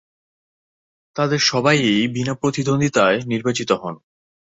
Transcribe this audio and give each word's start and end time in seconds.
তাদের 1.15 1.39
সবাই-ই 1.41 2.07
বিনা 2.07 2.33
প্রতিদ্বন্দ্বিতায় 2.33 3.17
নির্বাচিত 3.25 3.69
হন। 3.71 3.95